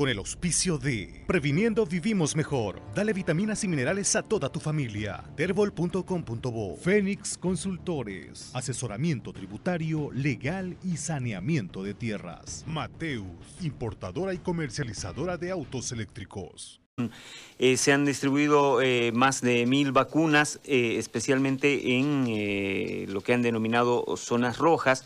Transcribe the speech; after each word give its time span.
con 0.00 0.08
el 0.08 0.16
auspicio 0.16 0.78
de 0.78 1.24
Previniendo 1.26 1.84
Vivimos 1.84 2.34
Mejor. 2.34 2.80
Dale 2.94 3.12
vitaminas 3.12 3.64
y 3.64 3.68
minerales 3.68 4.16
a 4.16 4.22
toda 4.22 4.48
tu 4.48 4.58
familia. 4.58 5.22
Terbol.com.bo 5.36 6.76
Fénix 6.78 7.36
Consultores. 7.36 8.50
Asesoramiento 8.54 9.34
tributario, 9.34 10.10
legal 10.14 10.78
y 10.82 10.96
saneamiento 10.96 11.82
de 11.82 11.92
tierras. 11.92 12.64
Mateus, 12.66 13.26
importadora 13.60 14.32
y 14.32 14.38
comercializadora 14.38 15.36
de 15.36 15.50
autos 15.50 15.92
eléctricos. 15.92 16.80
Eh, 17.58 17.76
se 17.76 17.92
han 17.92 18.06
distribuido 18.06 18.80
eh, 18.80 19.12
más 19.12 19.42
de 19.42 19.66
mil 19.66 19.92
vacunas, 19.92 20.60
eh, 20.64 20.96
especialmente 20.96 21.98
en 21.98 23.12
lo 23.12 23.20
que 23.20 23.34
han 23.34 23.42
denominado 23.42 24.16
zonas 24.16 24.56
rojas. 24.56 25.04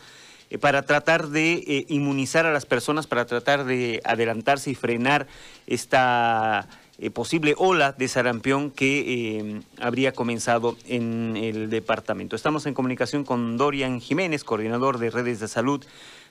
Eh, 0.49 0.57
para 0.57 0.83
tratar 0.83 1.29
de 1.29 1.53
eh, 1.53 1.85
inmunizar 1.89 2.45
a 2.45 2.51
las 2.53 2.65
personas, 2.65 3.07
para 3.07 3.25
tratar 3.25 3.65
de 3.65 4.01
adelantarse 4.03 4.69
y 4.69 4.75
frenar 4.75 5.27
esta 5.65 6.67
eh, 6.99 7.09
posible 7.09 7.55
ola 7.57 7.93
de 7.93 8.07
sarampión 8.07 8.69
que 8.69 9.61
habría 9.79 10.11
comenzado 10.11 10.77
en 10.87 11.35
el 11.35 11.69
departamento. 11.69 12.35
Estamos 12.35 12.65
en 12.67 12.73
comunicación 12.73 13.23
con 13.23 13.57
Dorian 13.57 13.99
Jiménez, 13.99 14.43
coordinador 14.43 14.99
de 14.99 15.09
redes 15.09 15.39
de 15.39 15.47
salud 15.47 15.83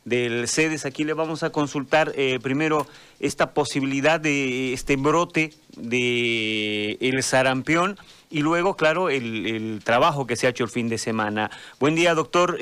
del 0.05 0.47
CEDES. 0.49 0.87
Aquí 0.87 1.05
le 1.05 1.15
vamos 1.15 1.43
a 1.43 1.51
consultar 1.51 2.15
primero 2.43 2.87
esta 3.21 3.53
posibilidad 3.53 4.21
de 4.21 4.73
este 4.73 4.97
brote 4.97 5.53
de 5.77 6.99
el 7.01 7.23
sarampión 7.23 7.99
y 8.31 8.41
luego, 8.41 8.75
claro, 8.75 9.11
el, 9.11 9.81
trabajo 9.85 10.27
que 10.27 10.37
se 10.37 10.47
ha 10.47 10.51
hecho 10.51 10.65
el 10.65 10.71
fin 10.71 10.89
de 10.89 10.99
semana. 10.99 11.51
Buen 11.79 11.95
día, 11.95 12.15
doctor 12.15 12.59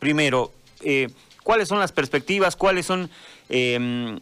primero, 0.00 0.50
eh, 0.82 1.08
¿cuáles 1.44 1.68
son 1.68 1.78
las 1.78 1.92
perspectivas? 1.92 2.56
¿Cuáles 2.56 2.86
son 2.86 3.08
em, 3.48 4.18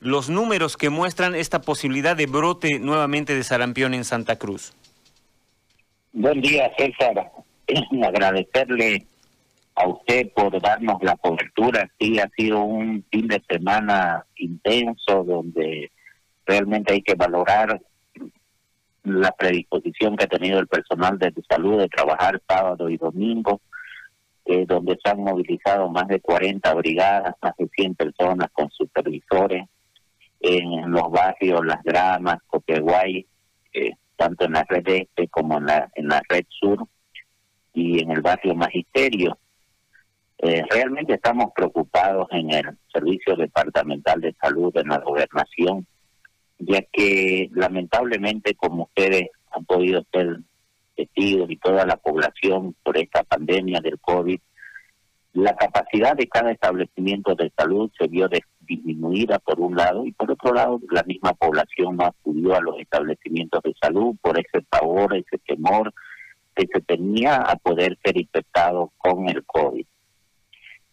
los 0.00 0.28
números 0.28 0.76
que 0.76 0.90
muestran 0.90 1.36
esta 1.36 1.60
posibilidad 1.60 2.16
de 2.16 2.26
brote 2.26 2.80
nuevamente 2.80 3.36
de 3.36 3.44
sarampión 3.44 3.94
en 3.94 4.04
Santa 4.04 4.36
Cruz? 4.36 4.72
Buen 6.12 6.40
día, 6.40 6.72
César. 6.76 7.30
Agradecerle 8.04 9.06
a 9.76 9.86
usted 9.86 10.32
por 10.32 10.60
darnos 10.60 11.00
la 11.02 11.16
cobertura. 11.16 11.88
Sí, 12.00 12.18
ha 12.18 12.28
sido 12.36 12.62
un 12.62 13.04
fin 13.12 13.28
de 13.28 13.40
semana 13.48 14.24
intenso 14.36 15.22
donde 15.22 15.92
realmente 16.46 16.94
hay 16.94 17.02
que 17.02 17.14
valorar 17.14 17.80
la 19.04 19.30
predisposición 19.32 20.16
que 20.16 20.24
ha 20.24 20.28
tenido 20.28 20.58
el 20.58 20.66
personal 20.66 21.18
de 21.18 21.32
salud 21.48 21.78
de 21.78 21.88
trabajar 21.88 22.42
sábado 22.48 22.90
y 22.90 22.96
domingo 22.96 23.60
eh, 24.50 24.64
donde 24.66 24.98
se 25.04 25.10
han 25.10 25.20
movilizado 25.22 25.90
más 25.90 26.08
de 26.08 26.20
40 26.20 26.72
brigadas, 26.76 27.34
más 27.42 27.54
de 27.58 27.68
100 27.68 27.94
personas 27.96 28.48
con 28.50 28.70
supervisores 28.70 29.68
en 30.40 30.90
los 30.90 31.10
barrios 31.10 31.60
Las 31.66 31.82
Gramas, 31.82 32.38
Copeguay, 32.46 33.26
eh, 33.74 33.90
tanto 34.16 34.46
en 34.46 34.52
la 34.52 34.64
red 34.66 34.88
este 34.88 35.28
como 35.28 35.58
en 35.58 35.66
la, 35.66 35.90
en 35.94 36.08
la 36.08 36.22
red 36.30 36.46
sur 36.48 36.88
y 37.74 38.02
en 38.02 38.10
el 38.10 38.22
barrio 38.22 38.54
Magisterio. 38.54 39.36
Eh, 40.38 40.62
realmente 40.70 41.12
estamos 41.12 41.52
preocupados 41.54 42.28
en 42.30 42.50
el 42.50 42.78
Servicio 42.90 43.36
Departamental 43.36 44.18
de 44.22 44.34
Salud 44.40 44.74
en 44.78 44.88
la 44.88 44.98
gobernación, 45.00 45.86
ya 46.58 46.80
que 46.90 47.50
lamentablemente, 47.52 48.54
como 48.54 48.84
ustedes 48.84 49.28
han 49.50 49.66
podido 49.66 50.02
ser 50.10 50.38
y 51.14 51.56
toda 51.56 51.86
la 51.86 51.96
población 51.96 52.74
por 52.82 52.98
esta 52.98 53.22
pandemia 53.22 53.80
del 53.80 53.98
COVID, 54.00 54.40
la 55.34 55.54
capacidad 55.54 56.16
de 56.16 56.26
cada 56.26 56.50
establecimiento 56.50 57.34
de 57.34 57.52
salud 57.56 57.90
se 57.96 58.08
vio 58.08 58.28
disminuida 58.60 59.38
por 59.38 59.60
un 59.60 59.76
lado 59.76 60.04
y 60.04 60.12
por 60.12 60.30
otro 60.30 60.52
lado 60.52 60.80
la 60.90 61.02
misma 61.04 61.32
población 61.34 61.96
no 61.96 62.06
acudió 62.06 62.56
a 62.56 62.60
los 62.60 62.78
establecimientos 62.80 63.62
de 63.62 63.74
salud 63.80 64.16
por 64.20 64.38
ese 64.38 64.62
pavor, 64.68 65.14
ese 65.14 65.38
temor 65.46 65.92
que 66.56 66.66
se 66.72 66.80
tenía 66.80 67.36
a 67.36 67.54
poder 67.56 67.96
ser 68.04 68.18
infectado 68.20 68.92
con 68.98 69.28
el 69.28 69.44
COVID. 69.44 69.86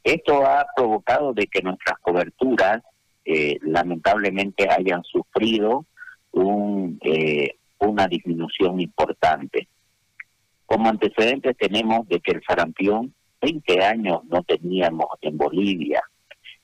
Esto 0.04 0.46
ha 0.46 0.68
provocado 0.76 1.34
de 1.34 1.48
que 1.48 1.64
nuestras 1.64 1.98
coberturas 2.00 2.84
eh, 3.24 3.58
lamentablemente 3.64 4.70
hayan 4.70 5.04
sufrido 5.04 5.86
un, 6.32 7.00
eh, 7.02 7.56
una 7.80 8.08
disminución 8.08 8.80
importante. 8.80 9.68
Como 10.66 10.90
antecedentes 10.90 11.56
tenemos 11.58 12.08
de 12.08 12.20
que 12.20 12.32
el 12.32 12.42
sarampión, 12.48 13.14
20 13.42 13.84
años 13.84 14.22
no 14.26 14.44
teníamos 14.44 15.08
en 15.22 15.38
Bolivia. 15.38 16.02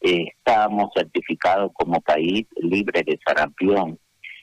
Eh, 0.01 0.25
estábamos 0.35 0.89
certificados 0.95 1.72
como 1.73 2.01
país 2.01 2.47
libre 2.57 3.03
de 3.03 3.19
sarampión. 3.23 4.00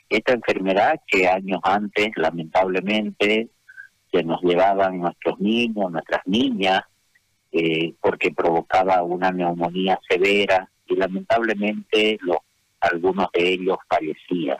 Esta 0.08 0.34
enfermedad 0.34 1.00
que 1.06 1.26
años 1.26 1.60
antes, 1.64 2.10
lamentablemente, 2.16 3.48
se 4.12 4.22
nos 4.22 4.40
llevaban 4.42 5.00
nuestros 5.00 5.38
niños, 5.40 5.90
nuestras 5.90 6.22
niñas, 6.26 6.82
eh, 7.50 7.94
porque 8.00 8.30
provocaba 8.30 9.02
una 9.02 9.32
neumonía 9.32 9.98
severa 10.08 10.70
y 10.86 10.94
lamentablemente 10.94 12.18
los, 12.20 12.38
algunos 12.80 13.26
de 13.32 13.52
ellos 13.54 13.76
fallecían. 13.88 14.58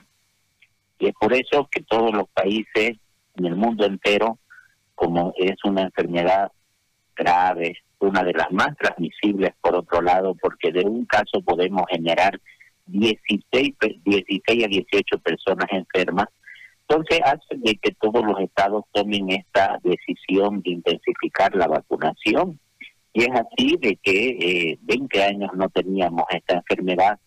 Y 0.99 1.07
es 1.07 1.15
por 1.15 1.33
eso 1.33 1.69
que 1.71 1.83
todos 1.83 2.13
los 2.13 2.29
países 2.31 2.97
en 3.37 3.45
el 3.45 3.55
mundo 3.55 3.87
entero 3.87 4.39
como 4.99 5.33
es 5.37 5.55
una 5.65 5.83
enfermedad 5.83 6.51
grave, 7.15 7.77
una 8.01 8.25
de 8.25 8.33
las 8.33 8.51
más 8.51 8.77
transmisibles 8.77 9.53
por 9.61 9.77
otro 9.77 10.03
lado, 10.03 10.35
porque 10.35 10.73
de 10.73 10.85
un 10.85 11.05
caso 11.07 11.41
podemos 11.45 11.85
generar 11.89 12.41
16, 12.87 13.77
16 14.05 14.65
a 14.65 14.69
18 14.69 15.19
personas 15.19 15.69
enfermas. 15.71 16.27
Entonces 16.89 17.21
hace 17.25 17.57
de 17.59 17.77
que 17.77 17.93
todos 18.01 18.25
los 18.25 18.41
estados 18.41 18.85
tomen 18.93 19.31
esta 19.31 19.79
decisión 19.85 20.63
de 20.63 20.71
intensificar 20.71 21.55
la 21.55 21.69
vacunación. 21.69 22.59
Y 23.13 23.23
es 23.23 23.31
así 23.31 23.77
de 23.81 23.97
que 24.03 24.31
eh, 24.31 24.79
20 24.83 25.23
años 25.23 25.51
no 25.55 25.69
teníamos 25.69 26.25
esta 26.31 26.55
enfermedad 26.55 27.21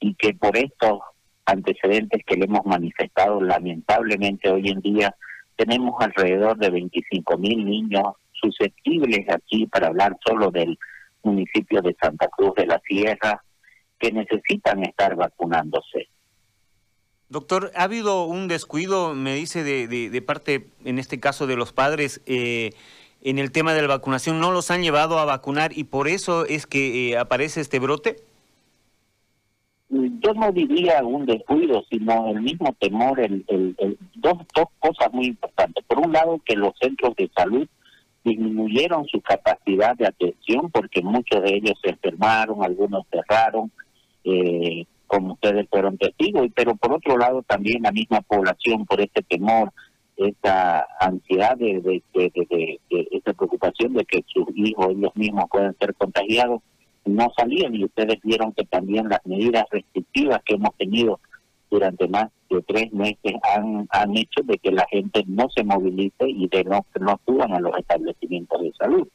y 0.00 0.14
que 0.16 0.34
por 0.34 0.54
estos 0.56 1.00
antecedentes 1.46 2.22
que 2.26 2.36
le 2.36 2.44
hemos 2.44 2.66
manifestado 2.66 3.40
lamentablemente 3.40 4.50
hoy 4.50 4.68
en 4.68 4.80
día 4.80 5.16
tenemos 5.56 5.94
alrededor 6.00 6.56
de 6.58 6.70
25 6.70 7.38
mil 7.38 7.64
niños 7.64 8.04
susceptibles 8.32 9.28
aquí 9.28 9.66
para 9.66 9.88
hablar 9.88 10.16
solo 10.24 10.50
del 10.50 10.78
municipio 11.22 11.82
de 11.82 11.96
Santa 12.00 12.28
Cruz 12.28 12.54
de 12.56 12.66
la 12.66 12.80
Sierra 12.86 13.42
que 13.98 14.12
necesitan 14.12 14.82
estar 14.84 15.16
vacunándose. 15.16 16.08
Doctor, 17.28 17.72
¿ha 17.74 17.84
habido 17.84 18.24
un 18.24 18.46
descuido, 18.46 19.14
me 19.14 19.34
dice, 19.34 19.64
de, 19.64 19.88
de, 19.88 20.22
parte, 20.22 20.68
en 20.84 20.98
este 20.98 21.18
caso, 21.18 21.48
de 21.48 21.56
los 21.56 21.72
padres 21.72 22.20
eh, 22.26 22.70
en 23.20 23.40
el 23.40 23.50
tema 23.50 23.74
de 23.74 23.82
la 23.82 23.88
vacunación? 23.88 24.38
¿No 24.38 24.52
los 24.52 24.70
han 24.70 24.82
llevado 24.82 25.18
a 25.18 25.24
vacunar 25.24 25.76
y 25.76 25.84
por 25.84 26.06
eso 26.06 26.46
es 26.46 26.66
que 26.66 27.10
eh, 27.10 27.18
aparece 27.18 27.60
este 27.60 27.80
brote? 27.80 28.16
Yo 29.88 30.34
no 30.34 30.52
diría 30.52 31.04
un 31.04 31.26
descuido, 31.26 31.84
sino 31.90 32.28
el 32.28 32.42
mismo 32.42 32.74
temor, 32.78 33.20
el, 33.20 33.44
el, 33.48 33.98
dos, 34.16 34.38
dos 34.54 34.66
cosas 34.80 35.12
muy 35.12 35.26
importantes. 35.26 35.84
Por 35.86 36.00
un 36.00 36.12
lado, 36.12 36.40
que 36.44 36.56
los 36.56 36.72
centros 36.80 37.14
de 37.16 37.30
salud 37.36 37.68
disminuyeron 38.24 39.06
su 39.06 39.20
capacidad 39.20 39.96
de 39.96 40.08
atención 40.08 40.70
porque 40.72 41.00
muchos 41.00 41.42
de 41.42 41.56
ellos 41.56 41.78
se 41.82 41.90
enfermaron, 41.90 42.64
algunos 42.64 43.06
cerraron, 43.10 43.70
eh, 44.24 44.84
como 45.06 45.34
ustedes 45.34 45.68
fueron 45.70 45.96
testigos, 45.96 46.48
pero 46.54 46.74
por 46.74 46.94
otro 46.94 47.16
lado 47.16 47.42
también 47.42 47.82
la 47.82 47.92
misma 47.92 48.22
población 48.22 48.84
por 48.84 49.00
este 49.00 49.22
temor, 49.22 49.72
esta 50.16 50.84
ansiedad 50.98 51.56
de, 51.56 51.80
de, 51.80 52.02
de, 52.14 52.32
de, 52.90 53.08
esta 53.12 53.32
preocupación 53.34 53.92
de 53.94 54.04
que 54.04 54.24
sus 54.26 54.46
hijos 54.56 54.88
ellos 54.90 55.14
mismos 55.14 55.44
pueden 55.48 55.76
ser 55.78 55.94
contagiados, 55.94 56.62
no 57.06 57.32
salían 57.36 57.74
y 57.74 57.84
ustedes 57.84 58.18
vieron 58.22 58.52
que 58.52 58.64
también 58.64 59.08
las 59.08 59.24
medidas 59.24 59.64
restrictivas 59.70 60.42
que 60.44 60.54
hemos 60.54 60.74
tenido 60.76 61.20
durante 61.70 62.06
más 62.08 62.30
de 62.50 62.62
tres 62.62 62.92
meses 62.92 63.34
han, 63.54 63.88
han 63.90 64.16
hecho 64.16 64.42
de 64.44 64.58
que 64.58 64.70
la 64.70 64.86
gente 64.90 65.24
no 65.26 65.48
se 65.54 65.64
movilice 65.64 66.28
y 66.28 66.48
de 66.48 66.64
no, 66.64 66.84
no 67.00 67.10
acudan 67.12 67.54
a 67.54 67.60
los 67.60 67.76
establecimientos 67.78 68.60
de 68.62 68.72
salud. 68.78 69.08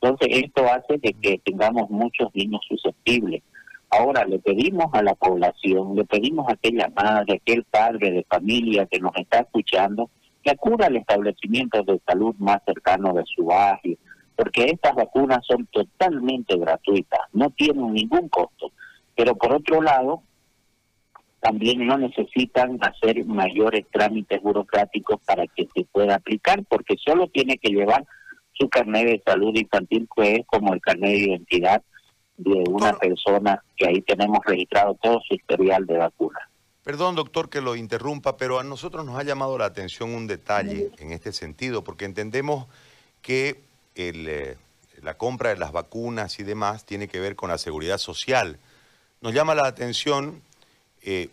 Entonces 0.00 0.44
esto 0.44 0.64
hace 0.66 0.98
de 0.98 1.12
que 1.14 1.38
tengamos 1.44 1.90
muchos 1.90 2.34
niños 2.34 2.60
susceptibles. 2.68 3.42
Ahora 3.90 4.24
le 4.24 4.38
pedimos 4.40 4.86
a 4.92 5.02
la 5.02 5.14
población, 5.14 5.94
le 5.96 6.04
pedimos 6.04 6.48
a 6.48 6.52
aquella 6.52 6.90
madre, 6.94 7.34
aquel 7.34 7.64
padre 7.64 8.10
de 8.10 8.24
familia 8.24 8.86
que 8.86 8.98
nos 8.98 9.12
está 9.16 9.40
escuchando, 9.40 10.10
que 10.42 10.50
acuda 10.50 10.86
al 10.86 10.96
establecimiento 10.96 11.82
de 11.82 12.00
salud 12.06 12.34
más 12.38 12.62
cercano 12.66 13.14
de 13.14 13.24
su 13.24 13.44
barrio, 13.44 13.96
porque 14.36 14.66
estas 14.66 14.94
vacunas 14.94 15.44
son 15.46 15.66
totalmente 15.66 16.56
gratuitas, 16.56 17.20
no 17.32 17.50
tienen 17.50 17.92
ningún 17.92 18.28
costo. 18.28 18.70
Pero 19.14 19.34
por 19.34 19.54
otro 19.54 19.80
lado, 19.80 20.22
también 21.40 21.86
no 21.86 21.96
necesitan 21.96 22.78
hacer 22.82 23.24
mayores 23.24 23.86
trámites 23.90 24.42
burocráticos 24.42 25.20
para 25.24 25.46
que 25.46 25.66
se 25.74 25.84
pueda 25.84 26.16
aplicar, 26.16 26.64
porque 26.68 26.96
solo 27.02 27.28
tiene 27.28 27.56
que 27.56 27.70
llevar 27.70 28.04
su 28.52 28.68
carnet 28.68 29.06
de 29.06 29.22
salud 29.24 29.54
infantil, 29.54 30.08
que 30.14 30.36
es 30.36 30.46
como 30.46 30.74
el 30.74 30.80
carnet 30.80 31.10
de 31.10 31.18
identidad 31.18 31.82
de 32.36 32.64
una 32.68 32.92
persona 32.92 33.62
que 33.76 33.88
ahí 33.88 34.02
tenemos 34.02 34.40
registrado 34.44 34.94
todo 35.00 35.20
su 35.26 35.34
historial 35.34 35.86
de 35.86 35.96
vacuna. 35.96 36.38
Perdón, 36.82 37.16
doctor, 37.16 37.48
que 37.48 37.60
lo 37.60 37.74
interrumpa, 37.74 38.36
pero 38.36 38.60
a 38.60 38.64
nosotros 38.64 39.04
nos 39.04 39.18
ha 39.18 39.24
llamado 39.24 39.58
la 39.58 39.64
atención 39.64 40.14
un 40.14 40.26
detalle 40.26 40.90
en 40.98 41.12
este 41.12 41.32
sentido, 41.32 41.82
porque 41.82 42.04
entendemos 42.04 42.66
que 43.22 43.65
eh, 43.96 44.56
la 45.02 45.16
compra 45.16 45.50
de 45.50 45.56
las 45.56 45.72
vacunas 45.72 46.38
y 46.38 46.42
demás 46.42 46.84
tiene 46.84 47.08
que 47.08 47.20
ver 47.20 47.34
con 47.36 47.50
la 47.50 47.58
seguridad 47.58 47.98
social. 47.98 48.58
Nos 49.20 49.34
llama 49.34 49.54
la 49.54 49.66
atención, 49.66 50.42
eh, 51.02 51.30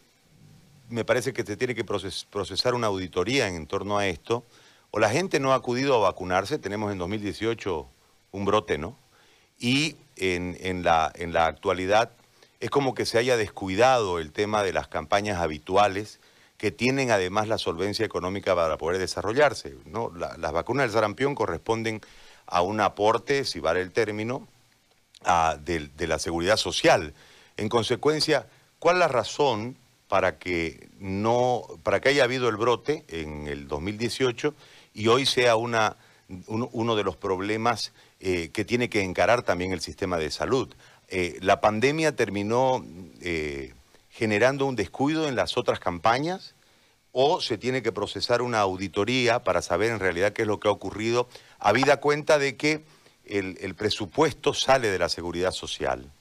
me 0.90 1.06
parece 1.06 1.34
que 1.34 1.44
se 1.44 1.58
tiene 1.58 1.76
que 1.76 1.84
procesar 1.84 2.74
una 2.74 2.88
auditoría 2.88 3.48
en, 3.48 3.68
torno 3.68 3.98
a 3.98 4.08
esto, 4.08 4.44
o 4.92 5.00
la 5.00 5.10
gente 5.10 5.40
no 5.40 5.52
ha 5.52 5.56
acudido 5.56 5.96
a 5.96 6.10
vacunarse, 6.10 6.60
tenemos 6.60 6.92
en 6.92 6.98
2018 6.98 7.88
un 8.32 8.46
brote, 8.46 8.78
¿no? 8.78 8.98
Y 9.60 9.96
en, 10.18 10.84
la, 10.84 11.12
en 11.16 11.34
la 11.34 11.48
actualidad 11.48 12.12
es 12.60 12.70
como 12.70 12.94
que 12.94 13.06
se 13.06 13.18
haya 13.18 13.36
descuidado 13.38 14.20
el 14.20 14.32
tema 14.32 14.64
de 14.64 14.72
las 14.72 14.88
campañas 14.88 15.40
habituales 15.40 16.20
que 16.58 16.72
tienen 16.72 17.12
además 17.12 17.50
la 17.50 17.58
solvencia 17.58 18.06
económica 18.06 18.56
para 18.56 18.78
poder 18.78 19.00
desarrollarse. 19.00 19.76
¿no? 19.86 20.14
las 20.16 20.52
vacunas 20.54 20.86
del 20.86 20.94
sarampión 20.94 21.36
corresponden 21.36 22.00
a 22.48 22.62
un 22.62 22.80
aporte, 22.80 23.46
si 23.46 23.60
vale 23.60 23.82
el 23.82 23.92
término, 23.92 24.48
de, 25.60 26.08
la 26.08 26.20
seguridad 26.20 26.58
social. 26.58 27.14
En 27.58 27.70
consecuencia, 27.70 28.48
¿cuál 28.80 28.98
es 28.98 29.00
la 29.00 29.08
razón 29.08 29.78
para 30.08 30.38
que, 30.38 30.90
no, 31.00 31.64
para 31.84 32.02
que 32.02 32.10
haya 32.10 32.24
habido 32.24 32.50
el 32.50 32.58
brote 32.58 33.06
en 33.08 33.48
el 33.48 33.68
2018 33.68 34.54
y 34.94 35.08
hoy 35.08 35.26
sea 35.26 35.56
una, 35.56 35.96
uno 36.48 36.96
de 36.96 37.04
los 37.04 37.16
problemas 37.16 37.94
eh, 38.20 38.50
que 38.54 38.66
tiene 38.66 38.90
que 38.90 39.02
encarar 39.02 39.44
también 39.44 39.72
el 39.72 39.82
sistema 39.82 40.18
de 40.18 40.32
salud? 40.32 40.74
Eh, 41.08 41.38
¿la 41.42 41.62
pandemia 41.62 42.16
terminó 42.16 42.86
eh, 43.22 43.74
generando 44.10 44.66
un 44.66 44.76
descuido 44.76 45.28
en 45.28 45.36
las 45.36 45.58
otras 45.58 45.80
campañas? 45.80 46.56
¿O 47.14 47.40
se 47.40 47.58
tiene 47.58 47.82
que 47.82 47.92
procesar 47.92 48.42
una 48.42 48.60
auditoría 48.60 49.44
para 49.44 49.62
saber 49.62 49.92
en 49.92 50.00
realidad 50.00 50.34
qué 50.34 50.42
es 50.42 50.48
lo 50.48 50.60
que 50.60 50.68
ha 50.68 50.72
ocurrido, 50.72 51.30
habida 51.60 52.02
cuenta 52.02 52.38
de 52.38 52.58
que 52.58 52.82
el, 53.26 53.76
presupuesto 53.76 54.54
sale 54.54 54.90
de 54.90 55.00
la 55.00 55.08
seguridad 55.08 55.52
social? 55.52 56.12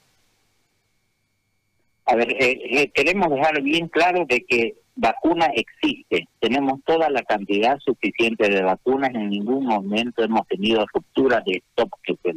A 2.04 2.14
ver, 2.14 2.36
eh, 2.38 2.90
queremos 2.94 3.30
dejar 3.30 3.60
bien 3.62 3.88
claro 3.88 4.26
de 4.28 4.44
que 4.44 4.76
vacuna 4.94 5.46
existe. 5.54 6.28
Tenemos 6.40 6.80
toda 6.84 7.08
la 7.10 7.22
cantidad 7.22 7.78
suficiente 7.80 8.48
de 8.48 8.62
vacunas. 8.62 9.14
En 9.14 9.30
ningún 9.30 9.64
momento 9.64 10.22
hemos 10.22 10.46
tenido 10.46 10.84
ruptura 10.92 11.42
de 11.44 11.62
stock 11.68 11.98
que 12.02 12.16
se 12.22 12.32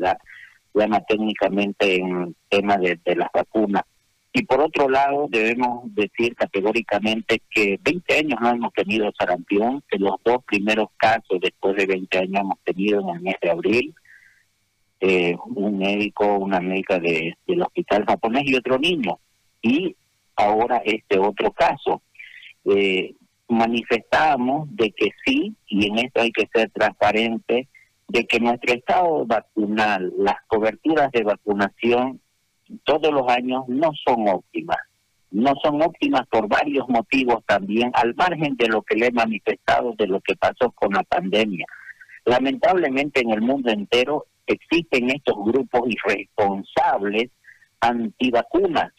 llama 0.73 1.01
técnicamente 1.01 1.95
en 1.95 2.35
tema 2.49 2.77
de, 2.77 2.99
las 3.15 3.29
vacunas. 3.33 3.83
Y 4.37 4.43
por 4.43 4.59
otro 4.59 4.89
lado, 4.89 5.27
debemos 5.29 5.85
decir 5.95 6.35
categóricamente 6.35 7.41
que 7.49 7.79
20 7.81 8.17
años 8.17 8.37
no 8.41 8.49
hemos 8.49 8.73
tenido 8.73 9.09
sarampión, 9.17 9.81
que 9.87 9.97
los 9.97 10.15
dos 10.25 10.43
primeros 10.43 10.89
casos 10.97 11.39
después 11.41 11.77
de 11.77 11.85
20 11.85 12.17
años 12.17 12.41
hemos 12.41 12.59
tenido 12.65 12.99
en 12.99 13.15
el 13.15 13.21
mes 13.21 13.35
de 13.41 13.49
abril, 13.49 13.95
eh, 14.99 15.37
un 15.55 15.77
médico, 15.77 16.37
una 16.37 16.59
médica 16.59 16.99
de, 16.99 17.37
del 17.47 17.61
hospital 17.61 18.03
japonés 18.05 18.43
y 18.45 18.55
otro 18.55 18.77
niño. 18.77 19.19
Y 19.61 19.95
ahora 20.35 20.81
este 20.83 21.17
otro 21.17 21.53
caso. 21.53 22.01
Eh, 22.65 23.15
manifestamos 23.47 24.67
de 24.75 24.91
que 24.91 25.11
sí, 25.25 25.55
y 25.67 25.87
en 25.87 25.99
esto 25.99 26.19
hay 26.19 26.33
que 26.33 26.49
ser 26.53 26.69
transparente, 26.71 27.69
de 28.09 28.25
que 28.25 28.41
nuestro 28.41 28.73
estado 28.73 29.25
vacunal, 29.25 30.11
las 30.17 30.35
coberturas 30.47 31.09
de 31.13 31.23
vacunación 31.23 32.19
todos 32.83 33.13
los 33.13 33.27
años 33.29 33.63
no 33.67 33.91
son 34.05 34.27
óptimas. 34.27 34.77
No 35.31 35.53
son 35.61 35.81
óptimas 35.81 36.25
por 36.27 36.47
varios 36.47 36.87
motivos 36.87 37.43
también, 37.45 37.91
al 37.93 38.15
margen 38.15 38.55
de 38.57 38.67
lo 38.67 38.81
que 38.83 38.95
le 38.95 39.07
he 39.07 39.11
manifestado 39.11 39.93
de 39.97 40.07
lo 40.07 40.21
que 40.21 40.35
pasó 40.35 40.71
con 40.71 40.93
la 40.93 41.03
pandemia. 41.03 41.65
Lamentablemente 42.25 43.21
en 43.21 43.31
el 43.31 43.41
mundo 43.41 43.71
entero 43.71 44.25
existen 44.47 45.09
estos 45.09 45.35
grupos 45.43 45.81
irresponsables 45.87 47.29
antivacunas. 47.81 48.91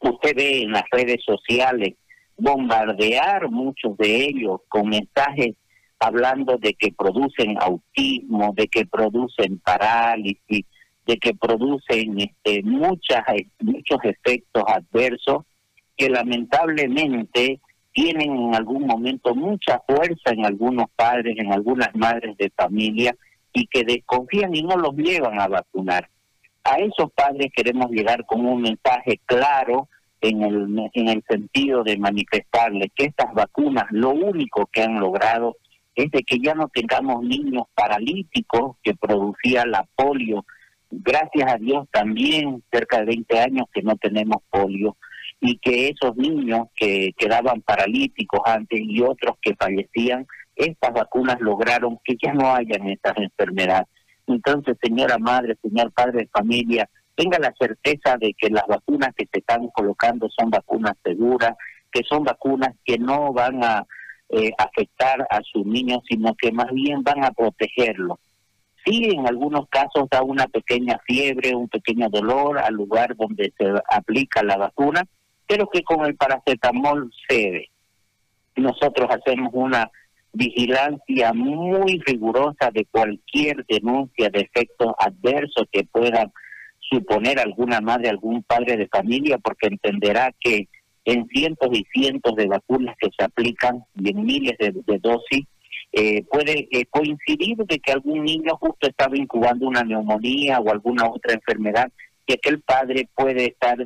Usted 0.00 0.36
ve 0.36 0.62
en 0.62 0.72
las 0.72 0.84
redes 0.90 1.24
sociales 1.24 1.94
bombardear 2.36 3.50
muchos 3.50 3.96
de 3.96 4.26
ellos 4.26 4.60
con 4.68 4.88
mensajes 4.88 5.56
hablando 5.98 6.56
de 6.58 6.74
que 6.74 6.92
producen 6.92 7.56
autismo, 7.60 8.52
de 8.54 8.68
que 8.68 8.86
producen 8.86 9.58
parálisis, 9.58 10.64
de 11.08 11.16
que 11.16 11.34
producen 11.34 12.20
este, 12.20 12.62
muchas, 12.62 13.24
muchos 13.60 13.98
efectos 14.04 14.62
adversos 14.66 15.44
que 15.96 16.10
lamentablemente 16.10 17.60
tienen 17.92 18.36
en 18.36 18.54
algún 18.54 18.86
momento 18.86 19.34
mucha 19.34 19.80
fuerza 19.86 20.30
en 20.30 20.44
algunos 20.44 20.86
padres, 20.94 21.36
en 21.38 21.50
algunas 21.50 21.88
madres 21.94 22.36
de 22.36 22.52
familia 22.54 23.16
y 23.52 23.66
que 23.66 23.84
desconfían 23.84 24.54
y 24.54 24.62
no 24.62 24.76
los 24.76 24.94
llevan 24.94 25.40
a 25.40 25.48
vacunar. 25.48 26.08
A 26.62 26.76
esos 26.76 27.10
padres 27.12 27.50
queremos 27.56 27.90
llegar 27.90 28.26
con 28.26 28.44
un 28.44 28.60
mensaje 28.60 29.18
claro 29.24 29.88
en 30.20 30.42
el, 30.42 30.90
en 30.92 31.08
el 31.08 31.24
sentido 31.26 31.82
de 31.84 31.96
manifestarles 31.96 32.90
que 32.94 33.06
estas 33.06 33.32
vacunas 33.32 33.86
lo 33.90 34.10
único 34.10 34.66
que 34.66 34.82
han 34.82 35.00
logrado 35.00 35.56
es 35.94 36.10
de 36.10 36.22
que 36.22 36.38
ya 36.38 36.54
no 36.54 36.68
tengamos 36.68 37.24
niños 37.24 37.64
paralíticos 37.74 38.76
que 38.82 38.94
producía 38.94 39.64
la 39.66 39.84
polio. 39.96 40.44
Gracias 40.90 41.52
a 41.52 41.58
Dios 41.58 41.86
también 41.90 42.62
cerca 42.72 42.98
de 43.00 43.06
20 43.06 43.38
años 43.40 43.66
que 43.72 43.82
no 43.82 43.96
tenemos 43.96 44.42
polio 44.50 44.96
y 45.40 45.58
que 45.58 45.88
esos 45.88 46.16
niños 46.16 46.68
que 46.74 47.12
quedaban 47.16 47.60
paralíticos 47.62 48.40
antes 48.44 48.80
y 48.82 49.02
otros 49.02 49.36
que 49.40 49.54
fallecían, 49.54 50.26
estas 50.56 50.92
vacunas 50.92 51.40
lograron 51.40 51.98
que 52.02 52.16
ya 52.20 52.32
no 52.32 52.52
hayan 52.52 52.88
estas 52.88 53.16
enfermedades. 53.18 53.86
Entonces, 54.26 54.76
señora 54.82 55.18
madre, 55.18 55.56
señor 55.62 55.92
padre 55.92 56.22
de 56.22 56.28
familia, 56.28 56.88
tenga 57.14 57.38
la 57.38 57.52
certeza 57.58 58.16
de 58.18 58.34
que 58.34 58.50
las 58.50 58.66
vacunas 58.66 59.10
que 59.16 59.26
se 59.32 59.40
están 59.40 59.68
colocando 59.68 60.28
son 60.30 60.50
vacunas 60.50 60.94
seguras, 61.04 61.54
que 61.90 62.02
son 62.08 62.24
vacunas 62.24 62.74
que 62.84 62.98
no 62.98 63.32
van 63.32 63.62
a 63.62 63.86
eh, 64.30 64.50
afectar 64.58 65.26
a 65.30 65.40
sus 65.42 65.64
niños, 65.64 66.00
sino 66.08 66.34
que 66.34 66.52
más 66.52 66.70
bien 66.72 67.02
van 67.02 67.24
a 67.24 67.30
protegerlos. 67.30 68.18
Sí, 68.88 69.10
en 69.12 69.26
algunos 69.26 69.68
casos 69.68 70.08
da 70.10 70.22
una 70.22 70.46
pequeña 70.46 70.98
fiebre, 71.06 71.54
un 71.54 71.68
pequeño 71.68 72.08
dolor 72.08 72.58
al 72.58 72.72
lugar 72.72 73.14
donde 73.16 73.52
se 73.58 73.66
aplica 73.90 74.42
la 74.42 74.56
vacuna, 74.56 75.04
pero 75.46 75.68
que 75.68 75.82
con 75.82 76.06
el 76.06 76.16
paracetamol 76.16 77.12
cede. 77.28 77.68
Nosotros 78.56 79.08
hacemos 79.10 79.50
una 79.52 79.90
vigilancia 80.32 81.32
muy 81.34 82.00
rigurosa 82.06 82.70
de 82.72 82.86
cualquier 82.86 83.66
denuncia 83.66 84.30
de 84.30 84.40
efectos 84.40 84.94
adversos 84.98 85.66
que 85.70 85.84
puedan 85.84 86.32
suponer 86.80 87.38
alguna 87.38 87.80
madre, 87.80 88.08
algún 88.08 88.42
padre 88.42 88.76
de 88.76 88.88
familia, 88.88 89.38
porque 89.38 89.66
entenderá 89.66 90.32
que 90.40 90.68
en 91.04 91.26
cientos 91.28 91.68
y 91.72 91.84
cientos 91.92 92.34
de 92.36 92.46
vacunas 92.46 92.96
que 92.98 93.08
se 93.16 93.24
aplican 93.24 93.84
y 93.96 94.10
en 94.10 94.24
miles 94.24 94.56
de, 94.58 94.98
dosis, 94.98 95.46
eh, 95.92 96.22
puede 96.24 96.68
eh, 96.70 96.86
coincidir 96.90 97.56
de 97.56 97.78
que 97.78 97.92
algún 97.92 98.24
niño 98.24 98.56
justo 98.56 98.88
estaba 98.88 99.16
incubando 99.16 99.66
una 99.66 99.82
neumonía 99.82 100.60
o 100.60 100.70
alguna 100.70 101.08
otra 101.08 101.32
enfermedad 101.32 101.90
y 102.26 102.34
aquel 102.34 102.60
padre 102.60 103.08
puede 103.14 103.46
estar 103.46 103.78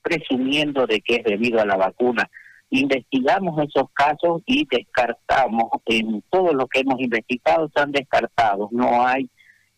presumiendo 0.00 0.86
de 0.86 1.00
que 1.00 1.16
es 1.16 1.24
debido 1.24 1.60
a 1.60 1.66
la 1.66 1.76
vacuna. 1.76 2.30
Investigamos 2.70 3.60
esos 3.66 3.90
casos 3.92 4.42
y 4.46 4.66
descartamos, 4.70 5.70
en 5.86 6.22
todo 6.30 6.52
lo 6.52 6.68
que 6.68 6.80
hemos 6.80 7.00
investigado 7.00 7.66
están 7.66 7.90
descartados, 7.90 8.70
no 8.70 9.04
hay 9.04 9.28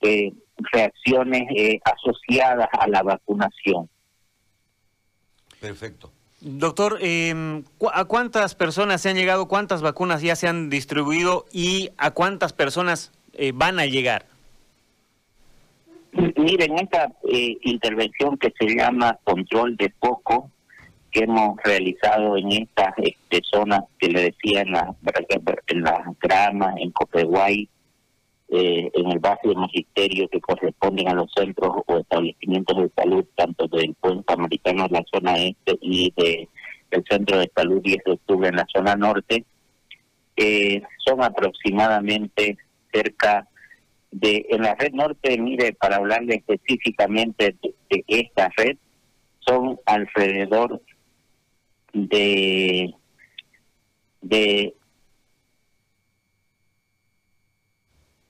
eh, 0.02 0.30
reacciones 0.72 1.80
asociadas 1.84 2.68
a 2.72 2.86
la 2.86 3.02
vacunación. 3.02 3.88
Perfecto. 5.58 6.12
Doctor, 6.44 6.98
eh, 7.00 7.62
¿a 7.92 8.04
cuántas 8.04 8.56
personas 8.56 9.00
se 9.00 9.10
han 9.10 9.16
llegado, 9.16 9.46
cuántas 9.46 9.80
vacunas 9.80 10.22
ya 10.22 10.34
se 10.34 10.48
han 10.48 10.70
distribuido 10.70 11.46
y 11.52 11.90
a 11.98 12.10
cuántas 12.10 12.52
personas 12.52 13.12
eh, 13.34 13.52
van 13.54 13.78
a 13.78 13.86
llegar? 13.86 14.26
Miren, 16.10 16.78
esta 16.78 17.12
eh, 17.30 17.56
intervención 17.62 18.36
que 18.38 18.52
se 18.58 18.74
llama 18.74 19.20
control 19.22 19.76
de 19.76 19.94
foco, 20.00 20.50
que 21.12 21.20
hemos 21.20 21.56
realizado 21.62 22.36
en 22.36 22.50
estas 22.50 22.92
este, 22.96 23.40
zonas 23.48 23.84
que 24.00 24.08
le 24.08 24.22
decía 24.22 24.62
en 24.62 24.72
la, 24.72 24.94
en 25.68 25.82
la 25.82 26.12
grama, 26.20 26.74
en 26.76 26.90
Copeguay, 26.90 27.68
eh, 28.54 28.90
en 28.92 29.10
el 29.10 29.18
base 29.18 29.48
de 29.48 29.54
magisterio 29.54 30.28
que 30.28 30.38
corresponden 30.38 31.08
a 31.08 31.14
los 31.14 31.32
centros 31.34 31.72
o 31.86 31.98
establecimientos 31.98 32.76
de 32.76 32.90
salud, 32.94 33.24
tanto 33.34 33.66
del 33.66 33.94
puente 33.94 34.30
americano 34.30 34.84
en 34.84 34.92
la 34.92 35.04
zona 35.10 35.38
este 35.38 35.78
y 35.80 36.12
de, 36.14 36.48
del 36.90 37.04
centro 37.08 37.38
de 37.38 37.50
salud 37.56 37.80
10 37.82 38.04
de 38.04 38.12
octubre 38.12 38.48
en 38.50 38.56
la 38.56 38.66
zona 38.70 38.94
norte, 38.94 39.46
eh, 40.36 40.82
son 41.02 41.22
aproximadamente 41.22 42.58
cerca 42.92 43.48
de 44.10 44.44
en 44.50 44.60
la 44.60 44.74
red 44.74 44.92
norte, 44.92 45.38
mire, 45.38 45.72
para 45.72 45.96
hablarle 45.96 46.34
específicamente 46.34 47.56
de, 47.62 48.04
esta 48.06 48.50
red, 48.58 48.76
son 49.40 49.80
alrededor 49.86 50.82
de 51.94 52.94
de 54.20 54.74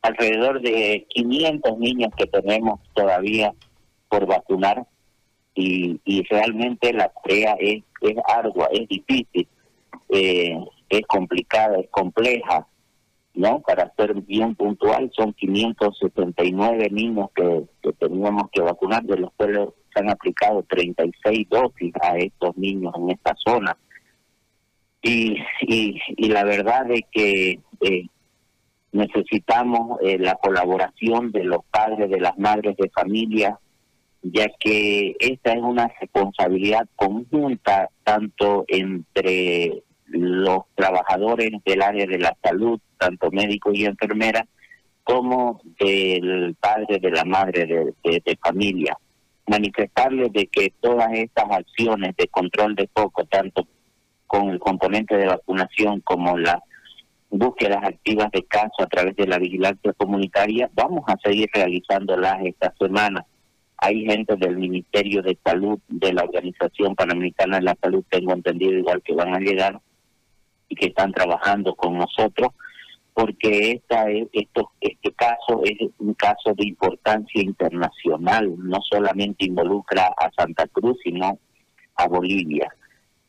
alrededor 0.02 0.61
de 0.61 1.06
500 1.09 1.78
niños 1.78 2.11
que 2.16 2.26
tenemos 2.26 2.80
todavía 2.94 3.54
por 4.09 4.26
vacunar 4.26 4.87
y, 5.54 6.00
y 6.04 6.23
realmente 6.25 6.92
la 6.92 7.09
tarea 7.09 7.56
es, 7.61 7.82
ardua, 8.26 8.68
es 8.73 8.88
difícil, 8.88 9.47
eh, 10.09 10.59
es 10.88 11.02
complicada, 11.06 11.78
es 11.78 11.88
compleja, 11.90 12.66
¿no? 13.35 13.61
Para 13.61 13.92
ser 13.97 14.14
bien 14.23 14.54
puntual, 14.54 15.11
son 15.14 15.32
579 15.35 16.88
niños 16.90 17.28
que, 17.35 17.64
que 17.82 17.92
teníamos 17.92 18.50
que 18.50 18.61
vacunar, 18.61 19.04
de 19.04 19.18
los 19.18 19.32
cuales 19.35 19.68
se 19.92 20.00
han 20.00 20.11
aplicado 20.11 20.62
36 20.64 21.49
dosis 21.49 21.92
a 22.02 22.16
estos 22.16 22.56
niños 22.56 22.92
en 22.97 23.11
esta 23.11 23.35
zona. 23.37 23.76
Y, 25.02 25.37
y, 25.62 26.00
y 26.16 26.28
la 26.28 26.44
verdad 26.44 26.90
es 26.90 27.02
que 27.11 27.61
eh, 27.80 28.06
necesitamos 28.93 29.99
eh, 30.03 30.19
la 30.19 30.35
colaboración 30.37 31.33
de 31.33 31.45
los 31.45 31.65
padres, 31.71 32.11
de 32.11 32.21
las 32.21 32.39
madres 32.39 32.77
de 32.77 32.91
familia, 32.91 33.59
ya 34.23 34.47
que 34.61 35.17
esta 35.19 35.53
es 35.53 35.63
una 35.63 35.91
responsabilidad 36.01 36.87
conjunta 36.95 37.89
tanto 38.05 38.65
entre 38.69 39.83
los 40.07 40.65
trabajadores 40.75 41.51
del 41.65 41.83
área 41.83 42.07
de 42.07 42.19
la 42.19 42.37
salud, 42.43 42.79
tanto 42.99 43.31
médicos 43.31 43.75
y 43.75 43.87
enfermeras, 43.87 44.45
como 45.03 45.61
del 45.81 46.55
padre, 46.61 46.99
de 47.01 47.11
la 47.11 47.25
madre 47.25 47.67
de, 47.67 48.39
familia. 48.41 48.97
Manifestarles 49.47 50.33
de 50.33 50.47
que 50.47 50.73
todas 50.81 51.11
estas 51.13 51.51
acciones 51.51 52.15
de 52.17 52.29
control 52.29 52.77
de 52.77 52.89
foco, 52.95 53.25
tanto 53.25 53.67
con 54.27 54.51
el 54.51 54.61
componente 54.61 55.17
de 55.17 55.27
vacunación 55.27 56.01
como 56.01 56.39
las 56.39 56.61
búsquedas 57.33 57.83
activas 57.83 58.31
de 58.31 58.43
casos 58.45 58.79
a 58.79 58.87
través 58.87 59.17
de 59.17 59.27
la 59.27 59.39
vigilancia 59.39 59.93
comunitaria, 59.95 60.71
vamos 60.75 61.03
a 61.07 61.17
seguir 61.25 61.49
realizándolas 61.53 62.45
esta 62.45 62.73
semana. 62.79 63.25
Hay 63.79 64.05
gente 64.05 64.37
del 64.37 64.59
Ministerio 64.59 65.23
de 65.23 65.37
Salud, 65.45 65.81
de 65.89 66.12
la 66.12 66.25
Organización 66.25 66.95
Panamericana 66.95 67.57
de 67.57 67.65
la 67.65 67.77
Salud, 67.83 68.05
tengo 68.11 68.33
entendido 68.35 68.75
igual 68.75 69.03
que 69.03 69.15
van 69.15 69.35
a 69.35 69.41
llegar 69.41 69.81
y 70.69 70.77
que 70.77 70.87
están 70.87 71.12
trabajando 71.12 71.75
con 71.75 71.97
nosotros, 71.97 72.53
porque 73.15 73.73
esta 73.73 74.11
es, 74.11 74.29
esto, 74.33 74.71
este 74.81 75.12
caso 75.12 75.62
es 75.65 75.91
un 75.99 76.15
caso 76.15 76.55
de 76.55 76.69
importancia 76.69 77.43
internacional, 77.43 78.55
no 78.59 78.79
solamente 78.91 79.47
involucra 79.47 80.05
a 80.19 80.31
Santa 80.37 80.67
Cruz, 80.69 80.99
sino 81.03 81.39
a 81.97 82.09
Bolivia, 82.09 82.73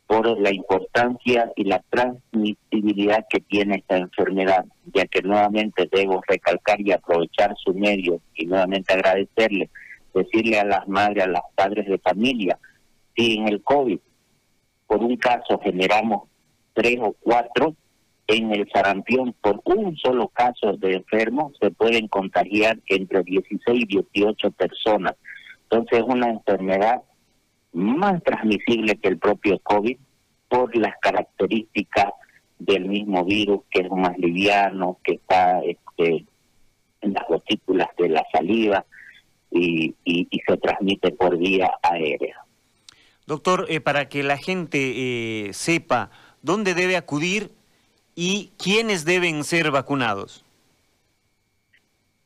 por 0.08 0.40
la 0.40 0.54
importancia 0.54 1.52
y 1.56 1.64
la 1.64 1.82
transmisibilidad 1.90 3.26
que 3.30 3.40
tiene 3.40 3.78
esta 3.78 3.98
enfermedad, 3.98 4.66
ya 4.94 5.06
que 5.06 5.22
nuevamente 5.22 5.90
debo 5.92 6.22
recalcar 6.28 6.80
y 6.82 6.92
aprovechar 6.92 7.56
su 7.58 7.74
medio 7.74 8.20
y 8.36 8.46
nuevamente 8.46 8.94
agradecerle 8.94 9.70
decirle 10.14 10.60
a 10.60 10.66
las 10.66 10.88
madres, 10.88 11.24
a 11.24 11.28
los 11.28 11.42
padres 11.56 11.88
de 11.88 11.98
familia, 11.98 12.58
si 13.16 13.38
en 13.38 13.48
el 13.48 13.62
COVID, 13.64 14.00
por 14.88 15.04
un 15.04 15.18
caso 15.18 15.60
generamos 15.60 16.24
tres 16.74 16.98
o 17.02 17.16
cuatro, 17.20 17.76
en 18.28 18.54
el 18.54 18.70
sarampión, 18.72 19.36
por 19.42 19.62
un 19.66 19.98
solo 19.98 20.30
caso 20.30 20.74
de 20.78 20.94
enfermo, 20.94 21.52
se 21.60 21.72
pueden 21.72 22.08
contagiar 22.08 22.80
entre 22.88 23.22
16 23.22 23.84
y 23.84 23.86
18 24.14 24.52
personas. 24.52 25.16
Entonces 25.64 26.00
es 26.00 26.06
una 26.06 26.30
enfermedad 26.30 27.02
más 27.74 28.22
transmisible 28.24 28.96
que 28.96 29.10
el 29.10 29.18
propio 29.18 29.60
COVID 29.60 29.98
por 30.48 30.76
las 30.76 30.94
características 31.02 32.14
del 32.60 32.86
mismo 32.86 33.26
virus, 33.26 33.62
que 33.70 33.82
es 33.82 33.92
más 33.92 34.18
liviano, 34.18 35.00
que 35.04 35.14
está 35.16 35.60
este, 35.62 36.26
en 37.02 37.14
las 37.14 37.28
gotículas 37.28 37.90
de 37.98 38.10
la 38.10 38.26
saliva, 38.32 38.86
y, 39.52 39.94
se 40.48 40.58
transmite 40.58 41.12
por 41.12 41.38
vía 41.38 41.72
aérea. 41.84 42.44
Doctor, 43.26 43.68
eh, 43.70 43.80
para 43.80 44.10
que 44.10 44.24
la 44.24 44.38
gente 44.38 44.78
eh, 45.48 45.54
sepa 45.54 46.10
dónde 46.42 46.74
debe 46.74 46.98
acudir 46.98 47.52
y 48.16 48.52
quiénes 48.58 49.06
deben 49.06 49.44
ser 49.44 49.72
vacunados. 49.72 50.44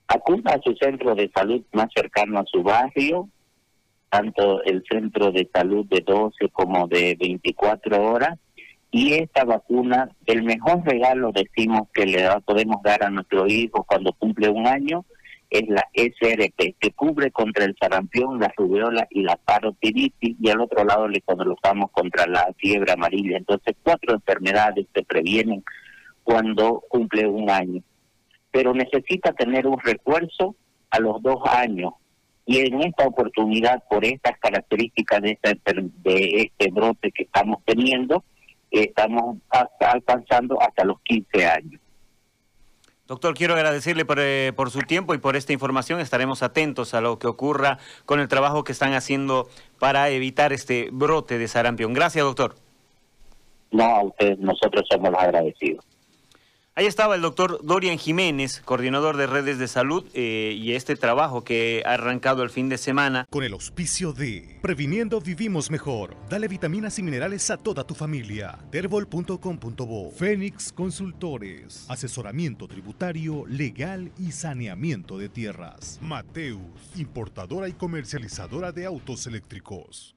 Acuda 0.07 0.53
a 0.53 0.61
su 0.61 0.73
centro 0.75 1.15
de 1.15 1.29
salud 1.29 1.61
más 1.73 1.89
cercano 1.93 2.39
a 2.39 2.45
su 2.45 2.63
barrio, 2.63 3.29
tanto 4.17 4.63
el 4.63 4.83
centro 4.89 5.31
de 5.31 5.47
salud 5.53 5.85
de 5.85 6.01
12 6.01 6.49
como 6.49 6.87
de 6.87 7.15
24 7.19 8.03
horas. 8.03 8.39
Y 8.89 9.13
esta 9.13 9.43
vacuna, 9.43 10.09
el 10.25 10.43
mejor 10.43 10.83
regalo 10.85 11.31
decimos 11.31 11.87
que 11.93 12.05
le 12.05 12.27
podemos 12.45 12.81
dar 12.81 13.03
a 13.03 13.09
nuestro 13.09 13.45
hijo 13.47 13.83
cuando 13.83 14.13
cumple 14.13 14.49
un 14.49 14.65
año, 14.65 15.05
es 15.49 15.67
la 15.67 15.85
SRP, 15.93 16.75
que 16.79 16.91
cubre 16.95 17.31
contra 17.31 17.65
el 17.65 17.75
sarampión, 17.79 18.39
la 18.39 18.51
rubiola 18.57 19.07
y 19.11 19.21
la 19.21 19.35
parotiditis, 19.37 20.35
y 20.39 20.49
al 20.49 20.61
otro 20.61 20.83
lado 20.83 21.07
le 21.07 21.21
colocamos 21.21 21.91
contra 21.91 22.25
la 22.25 22.53
fiebre 22.57 22.91
amarilla. 22.91 23.37
Entonces, 23.37 23.75
cuatro 23.83 24.15
enfermedades 24.15 24.87
se 24.93 25.03
previenen 25.03 25.63
cuando 26.23 26.83
cumple 26.89 27.27
un 27.27 27.49
año. 27.49 27.81
Pero 28.51 28.73
necesita 28.73 29.31
tener 29.33 29.67
un 29.67 29.79
refuerzo 29.79 30.55
a 30.89 30.99
los 30.99 31.21
dos 31.21 31.37
años. 31.45 31.93
Y 32.47 32.59
en 32.59 32.81
esta 32.81 33.05
oportunidad, 33.05 33.83
por 33.89 34.03
estas 34.05 34.39
características 34.39 35.21
de, 35.21 35.37
de 36.03 36.41
este 36.41 36.71
brote 36.71 37.11
que 37.11 37.23
estamos 37.23 37.59
teniendo, 37.65 38.23
estamos 38.71 39.37
alcanzando 39.79 40.59
hasta 40.61 40.85
los 40.85 40.99
15 41.01 41.45
años. 41.45 41.81
Doctor, 43.07 43.35
quiero 43.35 43.53
agradecerle 43.53 44.05
eh, 44.17 44.51
por, 44.53 44.69
su 44.69 44.79
tiempo 44.79 45.13
y 45.13 45.17
por 45.17 45.37
esta 45.37 45.53
información. 45.53 46.01
Estaremos 46.01 46.43
atentos 46.43 46.93
a 46.93 46.99
lo 46.99 47.19
que 47.19 47.27
ocurra 47.27 47.79
con 48.05 48.19
el 48.19 48.27
trabajo 48.27 48.65
que 48.65 48.73
están 48.73 48.93
haciendo 48.93 49.47
para 49.79 50.09
evitar 50.09 50.51
este 50.51 50.89
brote 50.91 51.37
de 51.37 51.47
sarampión. 51.47 51.93
Gracias, 51.93 52.25
doctor. 52.25 52.55
No, 53.71 53.83
a 53.83 54.03
usted, 54.03 54.37
nosotros 54.39 54.85
somos 54.89 55.11
los 55.11 55.21
agradecidos. 55.21 55.85
Ahí 56.77 56.85
estaba 56.85 57.15
el 57.15 57.23
doctor 57.23 57.59
Dorian 57.63 57.97
Jiménez, 57.97 58.61
coordinador 58.63 59.17
de 59.17 59.25
redes 59.25 59.57
de 59.57 59.67
salud 59.67 60.05
eh, 60.13 60.53
y 60.55 60.73
este 60.73 60.95
trabajo 60.95 61.43
que 61.43 61.81
ha 61.83 61.93
arrancado 61.93 62.43
el 62.43 62.51
fin 62.51 62.69
de 62.69 62.77
semana. 62.77 63.25
Con 63.31 63.43
el 63.43 63.53
auspicio 63.53 64.13
de 64.13 64.59
Previniendo 64.61 65.19
Vivimos 65.19 65.71
Mejor. 65.71 66.15
Dale 66.29 66.47
vitaminas 66.47 66.99
y 66.99 67.01
minerales 67.01 67.49
a 67.49 67.57
toda 67.57 67.83
tu 67.83 67.95
familia. 67.95 68.59
Terbol.com.bo 68.69 70.11
Fénix 70.11 70.71
Consultores. 70.71 71.87
Asesoramiento 71.89 72.67
tributario, 72.67 73.47
legal 73.47 74.11
y 74.19 74.31
saneamiento 74.31 75.17
de 75.17 75.29
tierras. 75.29 75.97
Mateus, 75.99 76.61
importadora 76.95 77.67
y 77.67 77.73
comercializadora 77.73 78.71
de 78.71 78.85
autos 78.85 79.25
eléctricos. 79.25 80.16